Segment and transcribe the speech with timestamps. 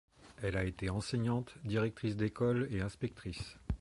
[0.41, 3.59] Elle a été enseignante, directrice d'écoles et inspectrice.